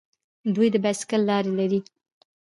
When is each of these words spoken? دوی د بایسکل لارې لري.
دوی 0.55 0.67
د 0.71 0.75
بایسکل 0.83 1.21
لارې 1.29 1.51
لري. 1.59 1.79